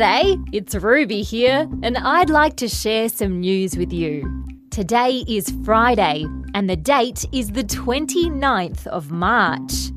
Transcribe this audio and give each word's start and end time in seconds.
G'day, 0.00 0.42
it's 0.50 0.74
Ruby 0.74 1.20
here, 1.20 1.68
and 1.82 1.98
I'd 1.98 2.30
like 2.30 2.56
to 2.56 2.68
share 2.68 3.10
some 3.10 3.38
news 3.40 3.76
with 3.76 3.92
you. 3.92 4.46
Today 4.70 5.26
is 5.28 5.52
Friday, 5.62 6.24
and 6.54 6.70
the 6.70 6.76
date 6.76 7.26
is 7.32 7.50
the 7.50 7.64
29th 7.64 8.86
of 8.86 9.10
March. 9.10 9.92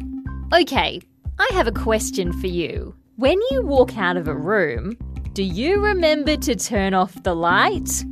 Okay, 0.53 0.99
I 1.39 1.49
have 1.53 1.67
a 1.67 1.71
question 1.71 2.33
for 2.33 2.47
you. 2.47 2.93
When 3.15 3.39
you 3.49 3.61
walk 3.61 3.97
out 3.97 4.17
of 4.17 4.27
a 4.27 4.35
room, 4.35 4.97
do 5.31 5.41
you 5.41 5.79
remember 5.79 6.35
to 6.35 6.53
turn 6.53 6.93
off 6.93 7.23
the 7.23 7.33
light? 7.33 8.03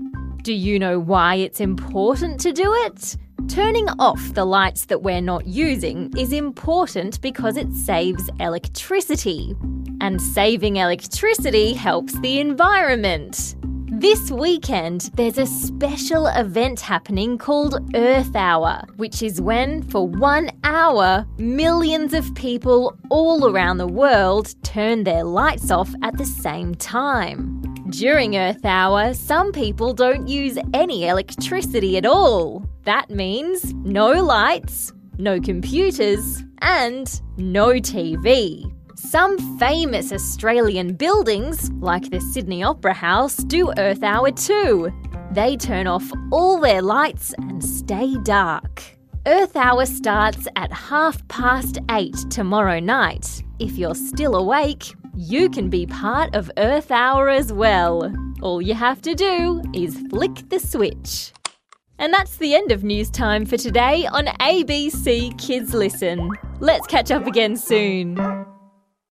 Do 0.44 0.54
you 0.54 0.80
know 0.80 0.98
why 0.98 1.36
it's 1.36 1.60
important 1.60 2.40
to 2.40 2.54
do 2.54 2.74
it? 2.86 3.18
Turning 3.50 3.90
off 4.00 4.34
the 4.34 4.46
lights 4.46 4.86
that 4.86 5.02
we're 5.02 5.20
not 5.20 5.46
using 5.46 6.10
is 6.18 6.32
important 6.32 7.20
because 7.20 7.58
it 7.58 7.74
saves 7.74 8.30
electricity. 8.40 9.58
And 10.02 10.20
saving 10.20 10.78
electricity 10.78 11.74
helps 11.74 12.20
the 12.22 12.40
environment. 12.40 13.56
This 13.92 14.32
weekend, 14.32 15.12
there's 15.14 15.38
a 15.38 15.46
special 15.46 16.26
event 16.26 16.80
happening 16.80 17.38
called 17.38 17.78
Earth 17.94 18.36
Hour, 18.36 18.82
which 18.96 19.22
is 19.22 19.40
when, 19.40 19.84
for 19.84 20.08
one 20.08 20.50
hour, 20.64 21.28
millions 21.38 22.16
of 22.16 22.34
people 22.34 22.98
all 23.12 23.48
around 23.48 23.78
the 23.78 23.86
world 23.86 24.56
turn 24.64 25.04
their 25.04 25.24
lights 25.24 25.70
off 25.70 25.94
at 26.02 26.18
the 26.18 26.26
same 26.26 26.74
time. 26.74 27.62
During 27.92 28.36
Earth 28.36 28.66
Hour, 28.66 29.14
some 29.14 29.52
people 29.52 29.94
don't 29.94 30.28
use 30.28 30.58
any 30.74 31.08
electricity 31.08 31.96
at 31.96 32.08
all. 32.08 32.68
That 32.86 33.12
means 33.12 33.72
no 33.76 34.14
lights, 34.14 34.92
no 35.20 35.40
computers, 35.40 36.44
and 36.64 37.22
no 37.38 37.74
TV. 37.74 38.66
Some 38.96 39.58
famous 39.58 40.12
Australian 40.12 40.96
buildings, 40.96 41.72
like 41.80 42.10
the 42.10 42.20
Sydney 42.20 42.64
Opera 42.64 42.94
House, 42.94 43.38
do 43.38 43.72
Earth 43.78 44.04
Hour 44.04 44.32
too. 44.32 44.92
They 45.32 45.56
turn 45.56 45.88
off 45.88 46.12
all 46.32 46.60
their 46.60 46.82
lights 46.82 47.34
and 47.38 47.64
stay 47.64 48.16
dark. 48.24 48.84
Earth 49.26 49.56
Hour 49.56 49.86
starts 49.86 50.48
at 50.56 50.74
half 50.74 51.26
past 51.30 51.80
eight 51.92 52.18
tomorrow 52.30 52.80
night. 52.80 53.44
If 53.60 53.78
you're 53.78 53.96
still 53.96 54.36
awake, 54.36 54.94
you 55.16 55.50
can 55.50 55.70
be 55.70 55.86
part 55.86 56.36
of 56.36 56.52
Earth 56.58 56.92
Hour 56.92 57.30
as 57.30 57.54
well. 57.54 58.14
All 58.42 58.62
you 58.62 58.74
have 58.74 59.02
to 59.04 59.16
do 59.16 59.62
is 59.74 59.98
flick 60.10 60.50
the 60.50 60.60
switch. 60.60 61.32
And 61.98 62.12
that's 62.12 62.38
the 62.38 62.56
end 62.56 62.72
of 62.72 62.84
news 62.84 63.10
time 63.12 63.46
for 63.46 63.58
today 63.58 64.08
on 64.08 64.26
ABC 64.26 65.38
Kids 65.40 65.74
Listen. 65.74 66.32
Let's 66.60 66.88
catch 66.88 67.12
up 67.12 67.28
again 67.28 67.56
soon. 67.56 68.18